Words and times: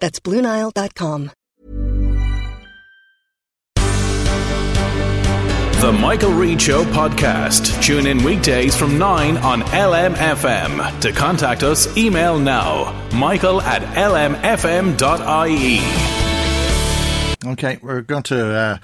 That's 0.00 0.20
BlueNile.com. 0.20 1.32
The 5.80 5.92
Michael 5.92 6.32
Reade 6.32 6.60
Show 6.60 6.82
podcast. 6.86 7.80
Tune 7.80 8.08
in 8.08 8.24
weekdays 8.24 8.76
from 8.76 8.98
9 8.98 9.36
on 9.36 9.62
LMFM. 9.62 11.00
To 11.02 11.12
contact 11.12 11.62
us, 11.62 11.96
email 11.96 12.36
now 12.36 13.08
michael 13.12 13.60
at 13.62 13.82
lmfm.ie. 13.94 15.78
Okay, 17.52 17.78
we're 17.80 18.02
going 18.02 18.24
to 18.24 18.44
uh, 18.52 18.78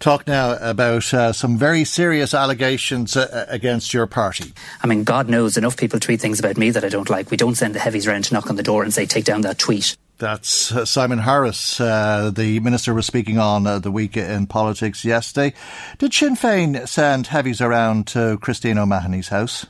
talk 0.00 0.26
now 0.26 0.56
about 0.60 1.14
uh, 1.14 1.32
some 1.32 1.56
very 1.56 1.84
serious 1.84 2.34
allegations 2.34 3.16
uh, 3.16 3.46
against 3.48 3.94
your 3.94 4.08
party. 4.08 4.52
I 4.82 4.88
mean, 4.88 5.04
God 5.04 5.28
knows 5.28 5.56
enough 5.56 5.76
people 5.76 6.00
tweet 6.00 6.20
things 6.20 6.40
about 6.40 6.58
me 6.58 6.70
that 6.70 6.84
I 6.84 6.88
don't 6.88 7.08
like. 7.08 7.30
We 7.30 7.36
don't 7.36 7.54
send 7.54 7.76
the 7.76 7.78
heavies 7.78 8.08
around 8.08 8.24
to 8.24 8.34
knock 8.34 8.50
on 8.50 8.56
the 8.56 8.64
door 8.64 8.82
and 8.82 8.92
say, 8.92 9.06
take 9.06 9.24
down 9.24 9.42
that 9.42 9.58
tweet. 9.58 9.96
That's 10.22 10.70
uh, 10.70 10.84
Simon 10.84 11.18
Harris. 11.18 11.80
Uh, 11.80 12.30
the 12.32 12.60
minister 12.60 12.94
was 12.94 13.06
speaking 13.06 13.38
on 13.38 13.66
uh, 13.66 13.80
the 13.80 13.90
week 13.90 14.16
in 14.16 14.46
politics 14.46 15.04
yesterday. 15.04 15.52
Did 15.98 16.14
Sinn 16.14 16.36
Féin 16.36 16.86
send 16.86 17.26
heavies 17.26 17.60
around 17.60 18.06
to 18.06 18.38
Christine 18.40 18.78
O'Mahony's 18.78 19.30
house? 19.30 19.66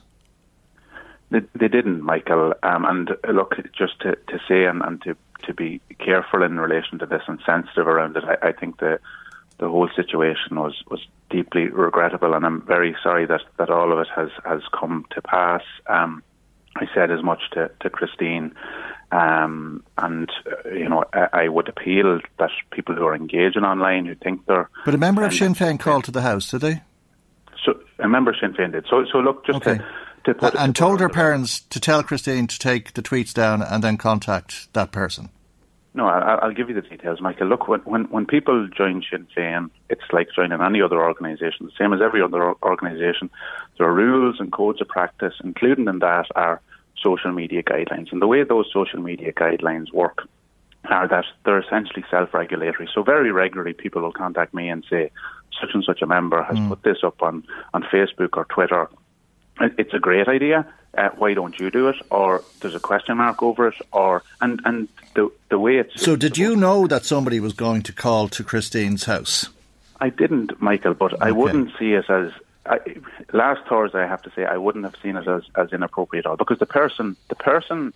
They, 1.31 1.39
they 1.55 1.67
didn't, 1.67 2.03
Michael. 2.03 2.53
Um, 2.61 2.85
and 2.85 3.09
uh, 3.27 3.31
look, 3.31 3.55
just 3.75 3.99
to, 4.01 4.15
to 4.15 4.39
say 4.47 4.65
and, 4.65 4.83
and 4.83 5.01
to, 5.01 5.17
to 5.47 5.55
be 5.55 5.81
careful 5.97 6.43
in 6.43 6.59
relation 6.59 6.99
to 6.99 7.07
this 7.07 7.23
and 7.27 7.39
sensitive 7.43 7.87
around 7.87 8.15
it, 8.15 8.23
I, 8.23 8.49
I 8.49 8.51
think 8.51 8.77
the 8.77 8.99
the 9.57 9.69
whole 9.69 9.89
situation 9.95 10.59
was, 10.59 10.83
was 10.89 11.07
deeply 11.31 11.67
regrettable, 11.69 12.35
and 12.35 12.45
I'm 12.45 12.61
very 12.61 12.95
sorry 13.01 13.25
that, 13.25 13.41
that 13.57 13.71
all 13.71 13.91
of 13.91 13.99
it 13.99 14.07
has, 14.15 14.29
has 14.45 14.61
come 14.71 15.05
to 15.11 15.21
pass. 15.21 15.63
Um, 15.87 16.21
I 16.75 16.87
said 16.93 17.11
as 17.11 17.23
much 17.23 17.41
to, 17.51 17.71
to 17.81 17.89
Christine. 17.89 18.55
Um, 19.13 19.83
and 19.95 20.31
uh, 20.47 20.69
you 20.69 20.89
know, 20.89 21.03
I, 21.13 21.27
I, 21.43 21.47
would 21.47 21.69
appeal 21.69 22.19
that 22.39 22.49
people 22.71 22.95
who 22.95 23.05
are 23.05 23.15
engaging 23.15 23.63
online 23.63 24.07
who 24.07 24.15
think 24.15 24.43
they're. 24.47 24.69
But 24.85 24.95
a 24.95 24.97
member 24.97 25.23
of 25.23 25.31
Sinn 25.35 25.53
Féin 25.53 25.79
called 25.79 26.05
to 26.05 26.11
the 26.11 26.23
house, 26.23 26.49
did 26.49 26.61
they? 26.61 26.81
So 27.63 27.79
a 27.99 28.07
member 28.07 28.31
of 28.31 28.37
Sinn 28.41 28.53
Féin 28.53 28.71
did. 28.71 28.85
So, 28.89 29.05
so 29.11 29.19
look, 29.19 29.45
just 29.45 29.57
okay. 29.57 29.77
to, 29.77 29.85
to 30.23 30.33
put, 30.33 30.55
and 30.55 30.75
to 30.75 30.79
told 30.79 30.99
her 30.99 31.09
parents 31.09 31.59
to 31.59 31.79
tell 31.79 32.01
Christine 32.01 32.47
to 32.47 32.57
take 32.57 32.93
the 32.93 33.03
tweets 33.03 33.35
down 33.35 33.61
and 33.61 33.83
then 33.83 33.97
contact 33.97 34.73
that 34.73 34.91
person. 34.91 35.29
No, 35.93 36.07
I, 36.07 36.47
will 36.47 36.55
give 36.55 36.69
you 36.69 36.75
the 36.75 36.81
details, 36.81 37.21
Michael. 37.21 37.47
Look, 37.47 37.67
when, 37.67 37.81
when 37.81 38.05
when 38.05 38.25
people 38.25 38.67
join 38.75 39.03
Sinn 39.11 39.27
Féin, 39.37 39.69
it's 39.91 40.01
like 40.11 40.29
joining 40.35 40.59
any 40.59 40.81
other 40.81 40.99
organisation. 40.99 41.67
The 41.67 41.71
same 41.77 41.93
as 41.93 42.01
every 42.01 42.23
other 42.23 42.55
organisation, 42.63 43.29
there 43.77 43.87
are 43.87 43.93
rules 43.93 44.37
and 44.39 44.51
codes 44.51 44.81
of 44.81 44.87
practice, 44.87 45.35
including 45.43 45.87
in 45.87 45.99
that 45.99 46.25
are 46.35 46.61
social 47.03 47.31
media 47.31 47.61
guidelines. 47.61 48.11
And 48.11 48.21
the 48.21 48.27
way 48.27 48.43
those 48.43 48.69
social 48.73 49.01
media 49.01 49.33
guidelines 49.33 49.93
work 49.93 50.27
are 50.85 51.07
that 51.07 51.25
they're 51.45 51.59
essentially 51.59 52.03
self-regulatory. 52.09 52.89
So 52.93 53.03
very 53.03 53.31
regularly, 53.31 53.73
people 53.73 54.01
will 54.01 54.11
contact 54.11 54.53
me 54.53 54.69
and 54.69 54.83
say, 54.89 55.11
such 55.59 55.73
and 55.73 55.83
such 55.83 56.01
a 56.01 56.07
member 56.07 56.41
has 56.43 56.57
mm. 56.57 56.69
put 56.69 56.83
this 56.83 56.97
up 57.03 57.21
on 57.21 57.43
on 57.73 57.83
Facebook 57.83 58.37
or 58.37 58.45
Twitter. 58.45 58.89
It's 59.61 59.93
a 59.93 59.99
great 59.99 60.27
idea. 60.27 60.65
Uh, 60.97 61.09
why 61.17 61.33
don't 61.33 61.57
you 61.59 61.69
do 61.71 61.87
it? 61.89 61.95
Or 62.09 62.43
there's 62.59 62.75
a 62.75 62.79
question 62.79 63.17
mark 63.17 63.41
over 63.41 63.67
it. 63.67 63.75
Or 63.91 64.23
and 64.41 64.59
and 64.65 64.87
the 65.15 65.31
the 65.49 65.59
way 65.59 65.77
it's. 65.77 66.01
So, 66.01 66.15
did 66.15 66.37
you 66.37 66.55
know 66.55 66.87
that 66.87 67.05
somebody 67.05 67.39
was 67.39 67.53
going 67.53 67.83
to 67.83 67.93
call 67.93 68.29
to 68.29 68.43
Christine's 68.43 69.05
house? 69.05 69.49
I 70.01 70.09
didn't, 70.09 70.61
Michael, 70.61 70.95
but 70.95 71.13
okay. 71.13 71.27
I 71.27 71.31
wouldn't 71.31 71.71
see 71.77 71.93
it 71.93 72.09
as. 72.09 72.31
I, 72.65 72.79
last 73.33 73.67
Thursday, 73.67 73.99
I 73.99 74.07
have 74.07 74.21
to 74.23 74.31
say, 74.35 74.45
I 74.45 74.57
wouldn't 74.57 74.85
have 74.85 74.95
seen 75.01 75.17
it 75.17 75.27
as, 75.27 75.43
as 75.55 75.73
inappropriate 75.73 76.25
at 76.25 76.29
all 76.29 76.37
because 76.37 76.59
the 76.59 76.65
person, 76.65 77.15
the 77.29 77.35
person 77.35 77.93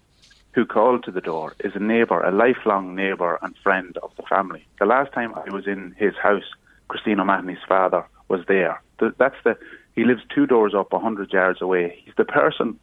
who 0.53 0.66
called 0.66 1.03
to 1.03 1.11
the 1.11 1.22
door 1.22 1.55
is 1.63 1.75
a 1.75 1.79
neighbour, 1.79 2.22
a 2.22 2.31
lifelong 2.31 2.95
neighbour 2.95 3.39
and 3.41 3.56
friend 3.57 3.97
of 4.03 4.11
the 4.17 4.23
family. 4.23 4.66
The 4.79 4.85
last 4.85 5.13
time 5.13 5.33
I 5.35 5.50
was 5.51 5.67
in 5.67 5.95
his 5.97 6.16
house, 6.16 6.50
Christine 6.88 7.19
O'Mahony's 7.19 7.63
father 7.67 8.06
was 8.27 8.41
there. 8.47 8.81
That's 9.00 9.35
the 9.44 9.57
he 9.95 10.03
lives 10.03 10.22
two 10.33 10.45
doors 10.45 10.75
up, 10.75 10.94
a 10.94 11.00
hundred 11.00 11.33
yards 11.33 11.61
away. 11.61 12.01
He's 12.06 12.13
the 12.17 12.25
person 12.25 12.79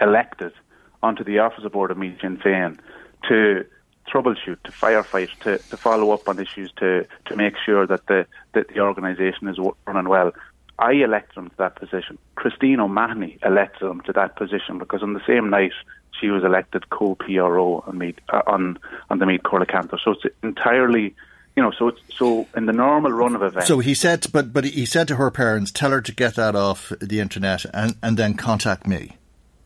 elected 0.00 0.52
onto 1.02 1.24
the 1.24 1.40
office 1.40 1.64
of 1.64 1.72
board 1.72 1.90
of 1.90 1.98
Meath 1.98 2.20
Sinn 2.20 2.36
Féin 2.36 2.78
to 3.28 3.64
troubleshoot, 4.08 4.62
to 4.62 4.70
firefight, 4.70 5.36
to, 5.40 5.58
to 5.58 5.76
follow 5.76 6.12
up 6.12 6.28
on 6.28 6.38
issues, 6.38 6.70
to, 6.76 7.04
to 7.26 7.36
make 7.36 7.54
sure 7.64 7.86
that 7.86 8.06
the 8.06 8.26
that 8.52 8.68
the 8.68 8.78
organisation 8.78 9.48
is 9.48 9.58
running 9.86 10.08
well. 10.08 10.32
I 10.78 10.92
elected 10.92 11.36
him 11.36 11.50
to 11.50 11.56
that 11.56 11.76
position. 11.76 12.18
Christine 12.34 12.80
O'Mahony 12.80 13.38
elected 13.42 13.82
him 13.82 14.00
to 14.02 14.12
that 14.12 14.36
position 14.36 14.78
because 14.78 15.02
on 15.02 15.14
the 15.14 15.22
same 15.26 15.50
night 15.50 15.72
she 16.20 16.28
was 16.28 16.44
elected 16.44 16.90
co-PRO 16.90 17.84
on 17.86 17.98
Meath, 17.98 18.18
uh, 18.28 18.42
on 18.46 18.78
on 19.10 19.18
the 19.18 19.26
Meath 19.26 19.42
Comhairle 19.42 19.66
Ceantair. 19.66 19.98
So 20.02 20.12
it's 20.12 20.34
entirely 20.42 21.14
you 21.56 21.62
know, 21.62 21.72
so 21.76 21.88
it's 21.88 22.00
so 22.14 22.46
in 22.54 22.66
the 22.66 22.72
normal 22.72 23.12
run 23.12 23.34
of 23.34 23.42
events. 23.42 23.66
So 23.66 23.78
he 23.78 23.94
said, 23.94 24.26
but 24.32 24.52
but 24.52 24.64
he 24.64 24.84
said 24.84 25.08
to 25.08 25.16
her 25.16 25.30
parents, 25.30 25.70
tell 25.70 25.90
her 25.90 26.02
to 26.02 26.12
get 26.12 26.34
that 26.34 26.54
off 26.54 26.92
the 27.00 27.20
internet 27.20 27.64
and 27.72 27.96
and 28.02 28.18
then 28.18 28.34
contact 28.34 28.86
me. 28.86 29.16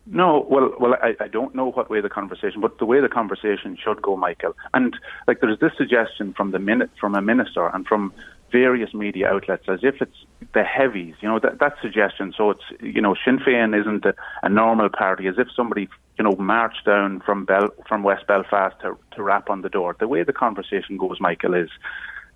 No, 0.07 0.45
well, 0.49 0.73
well, 0.79 0.95
I, 1.01 1.15
I 1.19 1.27
don't 1.27 1.53
know 1.53 1.71
what 1.71 1.89
way 1.89 2.01
the 2.01 2.09
conversation, 2.09 2.59
but 2.59 2.79
the 2.79 2.85
way 2.85 2.99
the 2.99 3.07
conversation 3.07 3.77
should 3.81 4.01
go, 4.01 4.17
Michael. 4.17 4.57
And 4.73 4.97
like, 5.27 5.41
there's 5.41 5.59
this 5.59 5.73
suggestion 5.77 6.33
from 6.33 6.51
the 6.51 6.59
minute 6.59 6.89
from 6.99 7.13
a 7.13 7.21
minister 7.21 7.67
and 7.67 7.85
from 7.85 8.11
various 8.51 8.93
media 8.93 9.27
outlets 9.27 9.65
as 9.67 9.79
if 9.83 10.01
it's 10.01 10.25
the 10.53 10.63
heavies, 10.63 11.15
you 11.21 11.29
know, 11.29 11.39
that, 11.39 11.59
that 11.59 11.75
suggestion. 11.81 12.33
So 12.35 12.51
it's, 12.51 12.63
you 12.79 13.01
know, 13.01 13.15
Sinn 13.23 13.39
Féin 13.39 13.79
isn't 13.79 14.05
a, 14.05 14.13
a 14.43 14.49
normal 14.49 14.89
party, 14.89 15.27
as 15.27 15.35
if 15.37 15.47
somebody, 15.55 15.87
you 16.17 16.23
know, 16.23 16.35
marched 16.37 16.85
down 16.85 17.21
from 17.21 17.45
Bel, 17.45 17.69
from 17.87 18.03
West 18.03 18.27
Belfast 18.27 18.75
to, 18.81 18.97
to 19.15 19.23
rap 19.23 19.49
on 19.49 19.61
the 19.61 19.69
door. 19.69 19.95
The 19.99 20.07
way 20.07 20.23
the 20.23 20.33
conversation 20.33 20.97
goes, 20.97 21.17
Michael, 21.19 21.53
is 21.53 21.69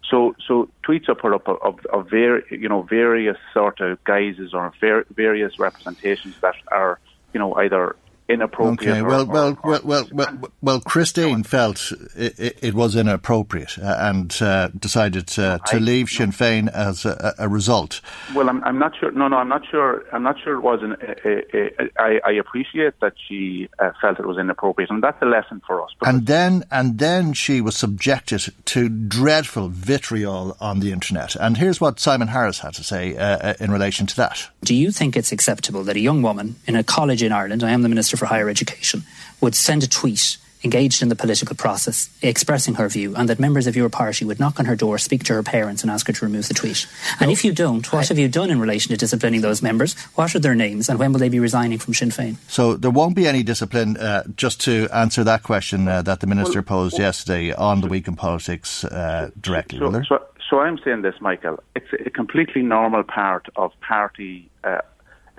so 0.09 0.36
so 0.48 0.70
tweets 0.88 1.09
are 1.09 1.16
put 1.16 1.34
up 1.34 1.48
of, 1.48 1.58
of, 1.64 1.80
of 1.92 2.09
var- 2.12 2.44
you 2.52 2.70
know 2.70 2.84
various 2.84 3.38
sort 3.54 3.81
of 3.81 4.04
guises 4.04 4.54
or 4.54 4.72
ver- 4.80 5.06
various 5.16 5.58
representations 5.58 6.36
that 6.42 6.54
are 6.72 7.00
you 7.36 7.40
know, 7.40 7.54
either 7.56 7.98
inappropriate. 8.28 8.91
Okay. 8.91 9.02
Or, 9.02 9.08
well, 9.08 9.25
well, 9.25 9.59
or, 9.63 9.69
well, 9.69 9.81
well, 9.84 10.08
well, 10.12 10.52
well, 10.62 10.81
Christine 10.81 11.44
felt 11.44 11.91
it, 12.16 12.58
it, 12.62 12.74
was 12.74 12.96
inappropriate 12.96 13.78
uh, 13.78 13.96
and 14.00 14.36
uh, 14.41 14.69
decided 14.69 15.38
uh, 15.38 15.60
to 15.60 15.75
I, 15.75 15.80
leave 15.80 16.10
Sinn 16.10 16.31
Féin 16.31 16.72
as 16.72 17.06
a, 17.06 17.36
a, 17.38 17.48
result. 17.48 18.01
Well, 18.33 18.50
I'm, 18.50 18.63
I'm 18.63 18.80
not 18.80 18.94
sure. 19.00 19.12
No, 19.12 19.27
no, 19.27 19.38
I'm 19.38 19.50
not 19.50 19.62
sure. 19.69 20.04
I'm 20.12 20.24
not 20.24 20.38
sure 20.44 20.56
it 20.56 20.62
was. 20.62 20.80
An, 20.81 20.95
a, 21.24 21.57
a, 21.57 21.89
I, 22.00 22.19
I 22.25 22.31
appreciate 22.33 23.00
that 23.01 23.13
she 23.27 23.69
uh, 23.80 23.92
felt 24.01 24.19
it 24.19 24.25
was 24.25 24.38
inappropriate, 24.38 24.89
and 24.89 25.04
that's 25.04 25.22
a 25.22 25.25
lesson 25.25 25.62
for 25.66 25.83
us. 25.83 25.92
And 26.01 26.25
then, 26.25 26.63
and 26.72 26.98
then 26.98 27.33
she 27.33 27.62
was 27.62 27.75
subjected 27.75 28.54
to 28.66 28.89
dreadful 28.89 29.69
vitriol 29.69 30.57
on 30.60 30.80
the 30.80 30.92
internet. 30.92 31.36
And 31.36 31.57
here's 31.57 31.80
what 31.80 32.00
Simon 32.00 32.30
Harris 32.30 32.60
had 32.60 32.74
to 32.75 32.83
say 32.83 33.16
uh, 33.16 33.54
in 33.60 33.72
relation 33.72 34.07
to 34.07 34.16
that. 34.18 34.50
Do 34.63 34.74
you 34.74 34.92
think 34.92 35.16
it's 35.16 35.31
acceptable 35.31 35.83
that 35.83 35.95
a 35.95 36.00
young 36.00 36.22
woman 36.22 36.56
in 36.66 36.75
a 36.75 36.83
college 36.83 37.22
in 37.22 37.31
Ireland, 37.31 37.63
I 37.63 37.72
am 37.72 37.83
the 37.83 37.89
Minister 37.89 38.14
for 38.15 38.25
Higher 38.25 38.50
Education, 38.50 39.03
would 39.41 39.56
send 39.56 39.83
a 39.83 39.88
tweet 39.88 40.38
engaged 40.65 41.01
in 41.01 41.09
the 41.09 41.15
political 41.15 41.56
process, 41.56 42.09
expressing 42.21 42.73
her 42.73 42.89
view, 42.89 43.15
and 43.15 43.29
that 43.29 43.39
members 43.39 43.67
of 43.67 43.75
your 43.75 43.88
party 43.88 44.25
would 44.25 44.39
knock 44.39 44.59
on 44.59 44.65
her 44.65 44.75
door, 44.75 44.97
speak 44.97 45.23
to 45.23 45.33
her 45.33 45.44
parents, 45.44 45.83
and 45.83 45.91
ask 45.91 46.07
her 46.07 46.13
to 46.13 46.25
remove 46.25 46.47
the 46.47 46.53
tweet. 46.53 46.88
And 47.19 47.31
if 47.31 47.45
you 47.45 47.53
don't, 47.53 47.91
what 47.94 48.09
have 48.09 48.17
you 48.17 48.27
done 48.27 48.50
in 48.50 48.59
relation 48.59 48.89
to 48.89 48.97
disciplining 48.97 49.41
those 49.41 49.62
members? 49.62 49.94
What 50.15 50.35
are 50.35 50.39
their 50.39 50.56
names, 50.56 50.89
and 50.89 51.00
when 51.00 51.13
will 51.13 51.19
they 51.19 51.29
be 51.29 51.39
resigning 51.39 51.77
from 51.77 51.94
Sinn 51.94 52.09
Féin? 52.09 52.38
So 52.47 52.75
there 52.75 52.91
won't 52.91 53.15
be 53.15 53.27
any 53.27 53.44
discipline. 53.44 53.95
Uh, 53.95 54.23
just 54.35 54.59
to 54.62 54.89
answer 54.91 55.23
that 55.23 55.44
question 55.44 55.88
uh, 55.88 56.01
that 56.01 56.19
the 56.19 56.27
minister 56.27 56.59
well, 56.59 56.63
posed 56.63 56.94
well, 56.94 57.03
yesterday 57.03 57.53
on 57.53 57.81
the 57.81 57.88
week 57.88 58.07
in 58.07 58.15
politics 58.15 58.83
uh, 58.83 59.29
directly, 59.39 59.77
so, 59.79 59.91
so, 60.09 60.25
so, 60.50 60.59
I'm 60.59 60.79
saying 60.83 61.03
this, 61.03 61.15
Michael. 61.21 61.62
It's 61.75 61.91
a 62.06 62.09
completely 62.09 62.63
normal 62.63 63.03
part 63.03 63.47
of 63.56 63.71
party 63.81 64.50
uh, 64.63 64.79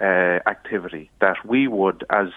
uh, 0.00 0.05
activity 0.46 1.11
that 1.20 1.44
we 1.44 1.67
would, 1.67 2.05
as 2.11 2.28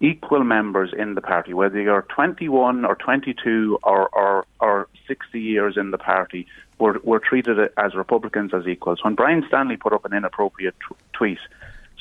equal 0.00 0.44
members 0.44 0.92
in 0.96 1.14
the 1.14 1.20
party, 1.20 1.52
whether 1.52 1.80
you're 1.80 2.02
21 2.02 2.84
or 2.84 2.94
22 2.94 3.78
or, 3.82 4.08
or, 4.08 4.46
or 4.60 4.88
60 5.06 5.40
years 5.40 5.76
in 5.76 5.90
the 5.90 5.98
party, 5.98 6.46
we're, 6.78 6.98
we're 7.04 7.18
treated 7.18 7.58
as 7.76 7.94
Republicans 7.94 8.52
as 8.54 8.66
equals. 8.66 9.04
When 9.04 9.14
Brian 9.14 9.44
Stanley 9.46 9.76
put 9.76 9.92
up 9.92 10.04
an 10.04 10.14
inappropriate 10.14 10.74
t- 10.88 10.96
tweet, 11.12 11.38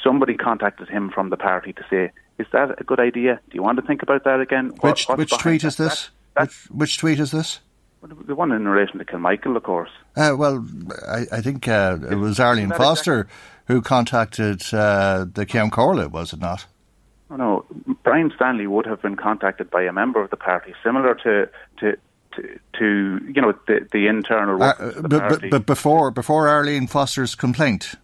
somebody 0.01 0.36
contacted 0.36 0.88
him 0.88 1.10
from 1.10 1.30
the 1.30 1.38
party 1.38 1.74
to 1.74 1.84
say, 1.90 2.12
"Is 2.38 2.48
that 2.54 2.80
a 2.80 2.84
good 2.86 3.01
idea? 3.01 3.42
Do 3.50 3.56
you 3.56 3.63
want 3.63 3.78
to 3.80 3.86
think 3.86 4.01
about 4.01 4.24
that 4.24 4.40
again?" 4.40 4.69
Which 4.80 5.10
what, 5.10 5.18
which 5.18 5.31
tweet 5.31 5.66
is 5.66 5.75
this? 5.75 6.12
That, 6.36 6.48
which, 6.48 6.68
which, 6.72 6.98
tweet 6.98 7.19
is 7.19 7.31
this? 7.31 7.60
The 8.01 8.34
one 8.34 8.54
in 8.54 8.66
relation 8.66 9.00
to 9.00 9.06
Kilmichael, 9.06 9.57
of 9.57 9.63
course. 9.63 9.90
Uh, 10.16 10.34
well, 10.38 10.66
I, 11.06 11.25
I 11.34 11.42
think 11.42 11.68
uh, 11.68 11.98
it 12.10 12.16
was 12.16 12.40
Arlene 12.40 12.69
Foster 12.69 13.22
exactly? 13.22 13.75
who 13.75 13.81
contacted 13.81 14.62
uh, 14.74 15.25
the 15.34 15.46
Ceann 15.46 15.69
Comhairle, 15.69 16.10
was 16.10 16.31
it 16.31 16.40
not? 16.40 16.66
No, 17.30 17.36
no. 17.36 17.66
Brian 18.04 18.31
Stanley 18.36 18.68
would 18.68 18.86
have 18.86 19.02
been 19.02 19.16
contacted 19.16 19.70
by 19.70 19.84
a 19.84 19.94
member 19.94 20.22
of 20.24 20.30
the 20.30 20.38
party, 20.38 20.74
similar 20.84 21.16
to 21.16 21.50
to 21.80 21.98
to, 22.36 22.60
to 22.80 23.31
you 23.34 23.42
know 23.42 23.54
the 23.68 23.88
the 23.92 24.08
internal. 24.08 24.62
Uh, 24.62 24.74
the 24.96 25.10
but, 25.10 25.30
but, 25.30 25.50
but 25.50 25.66
before 25.66 26.12
before 26.12 26.48
Arlene 26.48 26.88
Foster's 26.88 27.36
complaint. 27.36 27.96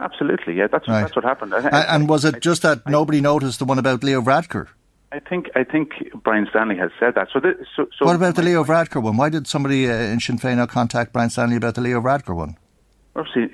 Absolutely, 0.00 0.54
yeah, 0.54 0.66
that's 0.66 0.88
right. 0.88 1.02
that's 1.02 1.14
what 1.14 1.24
happened. 1.24 1.54
I, 1.54 1.68
I, 1.68 1.94
and 1.94 2.08
was 2.08 2.24
it 2.24 2.36
I, 2.36 2.38
just 2.40 2.62
that 2.62 2.88
nobody 2.88 3.20
noticed 3.20 3.58
the 3.60 3.64
one 3.64 3.78
about 3.78 4.02
Leo 4.02 4.20
Varadkar? 4.20 4.68
I 5.12 5.20
think 5.20 5.50
I 5.54 5.62
think 5.62 5.92
Brian 6.24 6.46
Stanley 6.48 6.76
has 6.76 6.90
said 6.98 7.14
that. 7.14 7.28
So, 7.32 7.38
this, 7.38 7.54
so, 7.76 7.86
so 7.96 8.06
what 8.06 8.16
about 8.16 8.34
the 8.34 8.42
Leo 8.42 8.64
Varadkar 8.64 9.02
one? 9.02 9.16
Why 9.16 9.28
did 9.28 9.46
somebody 9.46 9.88
uh, 9.88 9.94
in 9.94 10.20
Sinn 10.20 10.38
Féin 10.38 10.66
contact 10.68 11.12
Brian 11.12 11.30
Stanley 11.30 11.56
about 11.56 11.74
the 11.74 11.82
Leo 11.82 12.00
Varadkar 12.00 12.34
one? 12.34 12.56
Obviously, 13.14 13.46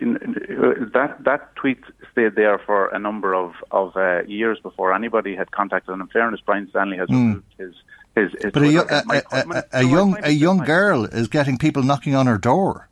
that 0.94 1.16
that 1.24 1.56
tweet 1.56 1.80
stayed 2.18 2.34
there 2.34 2.58
for 2.58 2.88
a 2.88 2.98
number 2.98 3.34
of 3.34 3.52
of 3.70 3.96
uh, 3.96 4.22
years 4.24 4.58
before 4.62 4.92
anybody 4.92 5.36
had 5.36 5.50
contacted. 5.50 5.92
And 5.92 6.02
in 6.02 6.08
fairness, 6.08 6.40
Brian 6.44 6.68
Stanley 6.70 6.96
has 6.98 7.08
mm. 7.08 7.42
his. 7.56 7.74
His, 8.16 8.32
his 8.42 8.52
but 8.52 8.64
a, 8.64 9.14
a, 9.30 9.44
a, 9.48 9.64
a 9.74 9.82
young 9.84 10.16
a 10.24 10.30
young 10.30 10.58
girl 10.64 11.04
is 11.04 11.28
getting 11.28 11.56
people 11.56 11.84
knocking 11.84 12.16
on 12.16 12.26
her 12.26 12.36
door. 12.36 12.88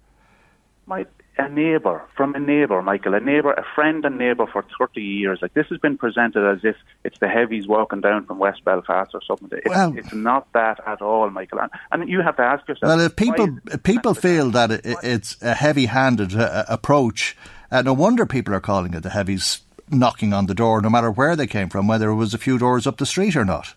My 0.87 1.07
a 1.39 1.49
neighbour, 1.49 2.03
from 2.17 2.35
a 2.35 2.39
neighbour, 2.39 2.81
Michael, 2.81 3.15
a 3.15 3.21
neighbour, 3.21 3.53
a 3.53 3.65
friend 3.75 4.05
and 4.05 4.17
neighbour 4.17 4.47
for 4.47 4.65
30 4.79 5.01
years. 5.03 5.41
Like 5.43 5.53
this 5.55 5.67
has 5.69 5.79
been 5.79 5.99
presented 5.99 6.49
as 6.51 6.61
if 6.65 6.77
it's 7.05 7.19
the 7.19 7.29
heavies 7.29 7.67
walking 7.67 8.01
down 8.01 8.25
from 8.27 8.39
West 8.39 8.65
Belfast 8.65 9.11
or 9.15 9.21
something. 9.23 9.49
It's, 9.53 9.69
well, 9.69 9.97
it's 9.97 10.15
not 10.15 10.51
that 10.53 10.81
at 10.87 11.03
all, 11.03 11.29
Michael. 11.31 11.61
And, 11.61 11.71
and, 11.93 12.09
you 12.09 12.23
have 12.23 12.37
to 12.37 12.43
ask 12.43 12.67
yourself. 12.69 12.89
Well, 12.89 13.01
if 13.01 13.17
people 13.17 13.59
people 13.83 14.15
feel 14.15 14.51
that 14.51 14.71
it, 14.71 14.97
it's 15.03 15.37
a 15.43 15.55
heavy-handed 15.55 16.35
uh, 16.37 16.65
approach, 16.69 17.37
uh, 17.71 17.83
no 17.83 17.93
wonder 17.93 18.27
people 18.27 18.55
are 18.55 18.61
calling 18.61 18.95
it 18.95 19.03
the 19.03 19.11
heavies 19.11 19.61
knocking 19.91 20.33
on 20.33 20.47
the 20.47 20.55
door, 20.55 20.81
no 20.81 20.91
matter 20.91 21.11
where 21.11 21.37
they 21.37 21.47
came 21.47 21.69
from, 21.69 21.87
whether 21.87 22.11
it 22.11 22.15
was 22.17 22.35
a 22.35 22.39
few 22.39 22.59
doors 22.59 22.87
up 22.87 22.97
the 22.97 23.07
street 23.07 23.37
or 23.37 23.45
not. 23.45 23.75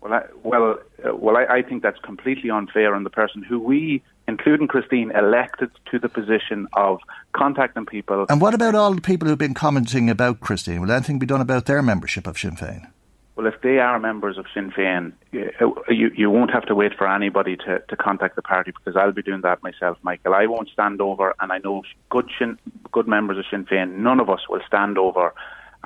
Well, 0.00 0.14
I, 0.14 0.22
well, 0.42 0.78
uh, 1.04 1.14
well, 1.16 1.36
I, 1.36 1.44
I 1.44 1.62
think 1.62 1.82
that's 1.82 1.98
completely 2.00 2.50
unfair 2.50 2.94
on 2.94 3.04
the 3.04 3.10
person 3.10 3.42
who 3.42 3.58
we 3.58 4.02
including 4.28 4.68
Christine, 4.68 5.10
elected 5.12 5.70
to 5.90 5.98
the 5.98 6.08
position 6.08 6.68
of 6.74 7.00
contacting 7.32 7.86
people. 7.86 8.26
And 8.28 8.40
what 8.40 8.54
about 8.54 8.74
all 8.74 8.94
the 8.94 9.00
people 9.00 9.28
who've 9.28 9.38
been 9.38 9.54
commenting 9.54 10.08
about 10.08 10.40
Christine? 10.40 10.80
Will 10.80 10.92
anything 10.92 11.18
be 11.18 11.26
done 11.26 11.40
about 11.40 11.66
their 11.66 11.82
membership 11.82 12.26
of 12.26 12.38
Sinn 12.38 12.56
Féin? 12.56 12.90
Well, 13.34 13.46
if 13.46 13.60
they 13.62 13.78
are 13.78 13.98
members 13.98 14.36
of 14.36 14.44
Sinn 14.52 14.70
Féin, 14.70 15.12
uh, 15.34 15.66
uh, 15.66 15.90
you, 15.90 16.10
you 16.14 16.30
won't 16.30 16.50
have 16.50 16.66
to 16.66 16.74
wait 16.74 16.92
for 16.96 17.08
anybody 17.08 17.56
to, 17.56 17.78
to 17.88 17.96
contact 17.96 18.36
the 18.36 18.42
party 18.42 18.72
because 18.72 18.94
I'll 18.94 19.12
be 19.12 19.22
doing 19.22 19.40
that 19.40 19.62
myself, 19.62 19.96
Michael. 20.02 20.34
I 20.34 20.46
won't 20.46 20.68
stand 20.68 21.00
over, 21.00 21.34
and 21.40 21.50
I 21.50 21.58
know 21.58 21.82
good 22.10 22.30
Sinn, 22.38 22.58
good 22.90 23.08
members 23.08 23.38
of 23.38 23.44
Sinn 23.50 23.64
Féin, 23.64 23.96
none 23.96 24.20
of 24.20 24.28
us 24.28 24.40
will 24.50 24.60
stand 24.66 24.98
over 24.98 25.32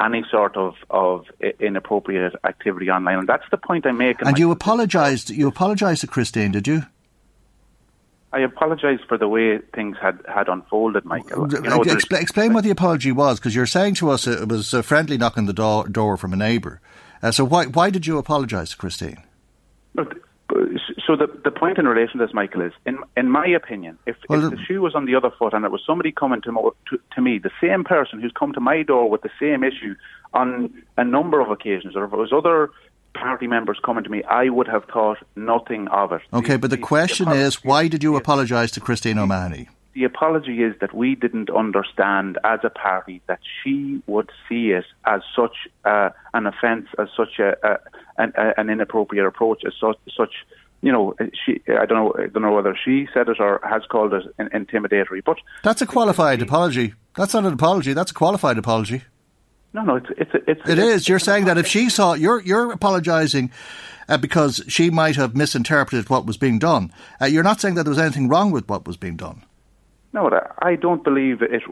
any 0.01 0.25
sort 0.29 0.57
of, 0.57 0.75
of 0.91 1.27
inappropriate 1.61 2.35
activity 2.45 2.91
online. 2.91 3.21
And 3.21 3.29
that's 3.29 3.49
the 3.51 3.57
point 3.57 3.87
I 3.87 3.93
make. 3.93 4.21
And 4.23 4.39
you 4.39 4.51
apologised. 4.51 5.31
You 5.31 5.47
apologised 5.47 6.01
to 6.03 6.07
Christine, 6.09 6.51
did 6.51 6.67
you? 6.67 6.83
I 8.33 8.41
apologise 8.41 9.01
for 9.09 9.17
the 9.17 9.29
way 9.29 9.59
things 9.73 9.97
had, 10.03 10.21
had 10.29 10.49
unfolded, 10.49 11.05
Michael. 11.05 11.45
Uh, 11.45 11.49
you 11.49 11.61
know, 11.63 11.81
Expl- 11.81 12.21
explain 12.21 12.53
what 12.53 12.65
the 12.65 12.71
apology 12.71 13.13
was, 13.13 13.39
because 13.39 13.55
you're 13.55 13.67
saying 13.67 13.95
to 13.95 14.11
us 14.11 14.27
it 14.27 14.49
was 14.49 14.75
a 14.75 14.83
friendly 14.83 15.17
knock 15.17 15.39
on 15.39 15.47
the 15.47 15.55
do- 15.55 15.89
door 15.91 16.17
from 16.17 16.33
a 16.33 16.37
neighbour. 16.37 16.81
Uh, 17.23 17.31
so 17.31 17.45
why 17.45 17.67
why 17.67 17.91
did 17.91 18.07
you 18.07 18.19
apologise 18.19 18.71
to 18.71 18.77
Christine? 18.77 19.23
So 21.07 21.17
the 21.17 21.29
the 21.45 21.51
point 21.51 21.79
in 21.79 21.87
relation 21.87 22.19
to 22.19 22.27
this, 22.27 22.35
Michael, 22.35 22.63
is 22.63 22.73
in 22.85 22.99
in 23.17 23.31
my 23.31 23.47
opinion, 23.47 23.99
if, 24.07 24.17
well, 24.29 24.45
if 24.45 24.51
the 24.51 24.59
shoe 24.65 24.81
was 24.81 24.95
on 24.95 25.07
the 25.07 25.15
other 25.15 25.31
foot 25.39 25.55
and 25.55 25.65
it 25.65 25.71
was 25.71 25.83
somebody 25.87 26.13
coming 26.13 26.41
to, 26.43 26.53
mo- 26.53 26.75
to 26.91 27.01
to 27.15 27.21
me, 27.21 27.39
the 27.39 27.51
same 27.61 27.85
person 27.85 28.21
who's 28.21 28.33
come 28.33 28.53
to 28.53 28.61
my 28.61 28.83
door 28.83 29.09
with 29.09 29.23
the 29.23 29.31
same 29.41 29.65
issue 29.65 29.95
on 30.35 30.73
a 30.97 31.05
number 31.05 31.41
of 31.41 31.51
occasions, 31.51 31.97
or 31.97 32.05
if 32.05 32.13
it 32.13 32.17
was 32.17 32.33
other 32.33 32.71
party 33.15 33.47
members 33.47 33.79
coming 33.85 34.05
to 34.05 34.11
me, 34.11 34.23
I 34.25 34.49
would 34.49 34.69
have 34.69 34.85
thought 34.85 35.19
nothing 35.37 35.89
of 35.89 36.13
it. 36.13 36.23
Okay, 36.33 36.53
the, 36.53 36.59
but 36.59 36.71
the, 36.71 36.77
the 36.77 36.83
question 36.83 37.29
the 37.29 37.37
is, 37.37 37.65
why 37.65 37.89
did 37.89 38.03
you 38.03 38.17
apologise 38.17 38.71
to 38.73 38.81
Christine 38.81 39.19
O'Mahony? 39.19 39.69
The 39.97 40.05
apology 40.05 40.63
is 40.63 40.75
that 40.83 40.93
we 40.93 41.15
didn't 41.15 41.49
understand 41.49 42.37
as 42.45 42.61
a 42.63 42.69
party 42.69 43.23
that 43.29 43.41
she 43.63 44.03
would 44.07 44.31
see 44.47 44.73
it 44.73 44.85
as 45.07 45.23
such 45.35 45.57
uh, 45.87 46.11
an 46.35 46.47
offence, 46.47 46.89
as 46.99 47.09
such 47.17 47.39
a, 47.39 47.57
a, 47.67 47.79
an, 48.19 48.33
a, 48.37 48.61
an, 48.61 48.69
inappropriate 48.69 49.25
approach, 49.25 49.63
as 49.67 49.73
such, 49.81 49.97
such 50.15 50.35
you 50.83 50.93
know, 50.93 51.15
she, 51.33 51.63
I 51.69 51.87
don't 51.87 51.97
know, 51.97 52.15
I 52.19 52.27
don't 52.27 52.43
know 52.43 52.53
whether 52.53 52.77
she 52.85 53.09
said 53.15 53.31
it 53.31 53.41
or 53.41 53.59
has 53.65 53.85
called 53.91 54.13
it 54.13 54.25
intimidatory. 54.39 55.25
But 55.25 55.39
that's 55.63 55.81
a 55.81 55.87
qualified 55.87 56.43
apology. 56.43 56.93
That's 57.15 57.33
not 57.33 57.47
an 57.47 57.55
apology. 57.55 57.95
That's 57.95 58.11
a 58.11 58.15
qualified 58.15 58.59
apology. 58.59 59.03
No, 59.73 59.83
no, 59.83 59.97
it's 59.97 60.11
it's 60.19 60.31
it's. 60.47 60.61
It 60.69 60.79
it's, 60.79 60.89
is. 60.89 61.09
You're 61.09 61.19
saying 61.19 61.47
that 61.47 61.57
if 61.57 61.67
she 61.67 61.89
saw 61.89 62.13
you're 62.13 62.43
you're 62.43 62.71
apologising 62.71 63.51
uh, 64.11 64.19
because 64.19 64.63
she 64.69 64.91
might 64.91 65.17
have 65.17 65.35
misinterpreted 65.35 66.11
what 66.11 66.27
was 66.27 66.37
being 66.37 66.59
done. 66.59 66.93
Uh, 67.19 67.25
you're 67.25 67.43
not 67.43 67.63
saying 67.63 67.77
that 67.77 67.85
there 67.85 67.91
was 67.91 67.99
anything 67.99 68.29
wrong 68.29 68.51
with 68.51 68.69
what 68.69 68.87
was 68.87 68.99
being 68.99 69.17
done. 69.17 69.43
No, 70.17 70.31
I 70.63 70.77
don't 70.77 71.05
believe 71.05 71.43
it. 71.43 71.63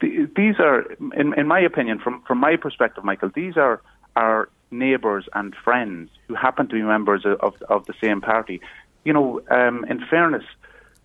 These 0.00 0.54
are, 0.60 0.82
in, 1.16 1.34
in 1.34 1.48
my 1.48 1.58
opinion, 1.58 1.98
from 1.98 2.22
from 2.22 2.38
my 2.38 2.54
perspective, 2.54 3.02
Michael. 3.02 3.32
These 3.34 3.56
are 3.56 3.82
our 4.14 4.48
neighbours 4.70 5.28
and 5.34 5.52
friends 5.64 6.10
who 6.28 6.34
happen 6.36 6.68
to 6.68 6.74
be 6.74 6.82
members 6.82 7.26
of 7.26 7.60
of 7.68 7.86
the 7.86 7.94
same 8.00 8.20
party. 8.20 8.60
You 9.04 9.12
know, 9.14 9.40
um, 9.50 9.84
in 9.90 9.98
fairness, 10.06 10.44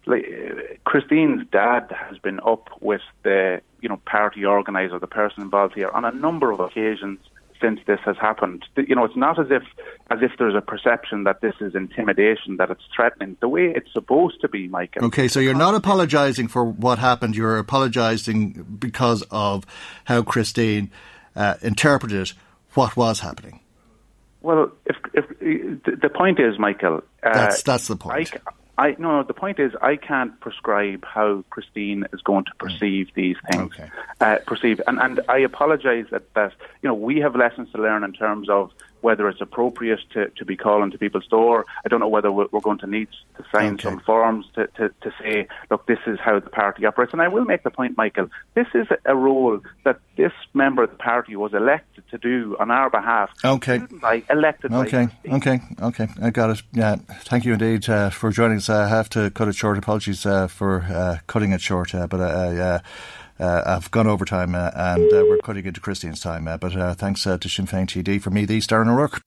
like 0.06 0.24
Christine's 0.84 1.48
dad 1.52 1.92
has 2.08 2.20
been 2.20 2.40
up 2.46 2.70
with 2.80 3.02
the 3.24 3.62
you 3.82 3.90
know 3.90 4.00
party 4.06 4.46
organizer, 4.46 5.00
the 5.00 5.08
person 5.08 5.42
involved 5.42 5.74
here, 5.74 5.90
on 5.90 6.06
a 6.06 6.12
number 6.12 6.52
of 6.52 6.60
occasions 6.60 7.18
since 7.62 7.80
this 7.86 8.00
has 8.06 8.18
happened. 8.18 8.66
You 8.76 8.96
know, 8.96 9.06
it's 9.06 9.16
not 9.16 9.40
as 9.40 9.48
if 9.50 9.64
as 10.10 10.20
if 10.22 10.32
there's 10.38 10.56
a 10.56 10.62
perception 10.62 11.24
that 11.24 11.42
this 11.42 11.54
is 11.62 11.76
intimidation, 11.76 12.58
that 12.58 12.70
it's 12.70 12.84
threatening. 12.96 13.38
The 13.40 13.48
way 13.48 13.72
it's 13.76 13.92
supposed 13.94 14.42
to 14.42 14.50
be, 14.50 14.68
Michael. 14.68 15.06
Okay, 15.06 15.28
so 15.28 15.40
you're 15.40 15.54
not 15.54 15.76
apologising 15.76 16.48
for 16.48 16.66
what 16.66 17.00
happened. 17.00 17.36
You're 17.36 17.58
apologising 17.58 18.78
because 18.80 19.24
of 19.32 19.66
how 20.06 20.24
Christine 20.24 20.92
uh, 21.36 21.56
interpreted 21.62 22.34
what 22.74 22.98
was 22.98 23.20
happening. 23.20 23.60
Well, 24.42 24.72
if, 24.86 24.96
if 25.14 25.26
the 26.02 26.10
point 26.10 26.40
is, 26.40 26.58
Michael, 26.58 27.04
uh, 27.24 27.34
that's 27.34 27.62
that's 27.62 27.88
the 27.88 27.96
point. 27.96 28.34
I, 28.36 28.52
I 28.78 28.96
no. 28.98 29.24
The 29.24 29.34
point 29.34 29.60
is, 29.60 29.74
I 29.82 29.96
can't 29.96 30.40
prescribe 30.40 31.06
how 31.06 31.44
Christine 31.50 32.06
is 32.14 32.22
going 32.22 32.46
to 32.46 32.56
perceive 32.56 33.08
mm. 33.08 33.14
these 33.14 33.38
things. 33.52 33.74
Okay. 33.74 33.90
Uh, 34.20 34.38
perceive, 34.46 34.82
and 34.88 35.00
and 35.00 35.20
I 35.30 35.40
apologise 35.40 36.08
that 36.12 36.34
that 36.34 36.54
you 36.82 36.88
know 36.88 36.94
we 36.94 37.20
have 37.20 37.36
lessons 37.36 37.72
to 37.74 37.82
learn 37.82 38.04
in 38.04 38.14
terms 38.14 38.50
of 38.50 38.72
whether 39.02 39.28
it's 39.28 39.42
appropriate 39.42 40.00
to, 40.14 40.30
to 40.30 40.46
be 40.46 40.56
calling 40.56 40.92
to 40.92 40.98
people's 40.98 41.28
door. 41.28 41.66
I 41.86 41.90
don't 41.90 42.00
know 42.00 42.08
whether 42.08 42.32
we're, 42.32 42.48
going 42.62 42.80
to 42.80 42.88
need 42.88 43.08
to 43.38 43.46
sign 43.54 43.74
okay. 43.74 43.84
some 43.84 44.00
forms 44.02 44.46
to, 44.56 44.68
to, 44.68 44.90
to 45.02 45.14
say, 45.22 45.48
look, 45.70 45.88
this 45.88 46.00
is 46.06 46.20
how 46.20 46.40
the 46.40 46.50
party 46.50 46.86
operates. 46.86 47.14
And 47.14 47.22
I 47.22 47.28
will 47.28 47.46
make 47.46 47.64
the 47.64 47.72
point, 47.72 47.98
Michael, 47.98 48.30
this 48.54 48.68
is 48.74 48.88
a 49.06 49.16
role 49.16 49.60
that 49.84 50.00
this 50.16 50.32
member 50.54 50.84
of 50.84 50.92
the 50.92 50.98
party 50.98 51.36
was 51.36 51.54
elected 51.54 52.04
to 52.12 52.18
do 52.18 52.56
on 52.60 52.70
our 52.70 52.90
behalf. 52.90 53.32
Okay. 53.44 53.80
By, 54.02 54.24
elected 54.30 54.72
Okay, 54.72 55.08
okay, 55.28 55.60
okay. 55.82 56.08
I 56.22 56.30
got 56.30 56.52
it. 56.52 56.62
Yeah, 56.72 56.96
thank 57.24 57.46
you 57.46 57.54
indeed 57.54 57.90
uh, 57.90 58.10
for 58.10 58.32
joining 58.32 58.58
us. 58.58 58.70
I 58.70 58.88
have 58.88 59.10
to 59.10 59.30
cut 59.32 59.48
it 59.48 59.56
short. 59.56 59.78
Apologies 59.78 60.26
uh, 60.26 60.48
for 60.48 60.82
uh, 60.82 61.18
cutting 61.28 61.52
it 61.52 61.62
short, 61.62 61.94
uh, 61.94 62.08
but 62.08 62.20
uh, 62.20 62.24
uh, 62.24 62.80
I've 63.42 63.90
gone 63.92 64.08
over 64.08 64.26
time 64.26 64.56
uh, 64.56 64.72
and 64.76 65.12
uh, 65.12 65.26
we're 65.28 65.38
cutting 65.40 65.66
into 65.66 65.82
Christine's 65.82 66.20
time. 66.20 66.48
Uh, 66.48 66.58
but 66.58 66.76
uh, 66.76 66.94
thanks 66.94 67.26
uh, 67.26 67.38
to 67.38 67.50
Sinn 67.50 67.68
Féin 67.68 67.88
TD 67.88 68.22
for 68.22 68.30
me, 68.30 68.46
the 68.46 68.60
Darren 68.60 68.88
O'Rourke. 68.92 69.22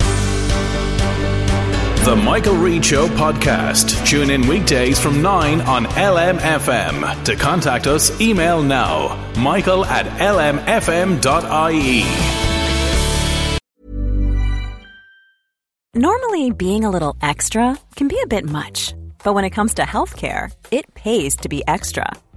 The 2.04 2.04
The 2.04 2.16
Michael 2.16 2.56
Reade 2.56 2.85
Show 2.85 3.09
podcast. 3.09 4.06
Tune 4.06 4.30
in 4.30 4.47
weekdays 4.47 4.99
from 5.00 5.23
9 5.23 5.62
on 5.62 5.87
LMFM. 5.87 7.25
To 7.25 7.37
contact 7.37 7.87
us, 7.87 8.21
email 8.21 8.62
now 8.62 9.16
michael 9.37 9.85
at 9.85 10.06
lmfm.ie. 10.06 12.04
Normally, 15.97 16.50
being 16.50 16.85
a 16.85 16.90
little 16.90 17.16
extra 17.23 17.78
can 17.94 18.09
be 18.09 18.18
a 18.21 18.26
bit 18.26 18.44
much, 18.44 18.94
but 19.23 19.33
when 19.35 19.44
it 19.44 19.50
comes 19.50 19.75
to 19.75 19.83
healthcare, 19.83 20.50
it 20.71 20.92
pays 20.94 21.37
to 21.37 21.49
be 21.49 21.62
extra. 21.68 22.11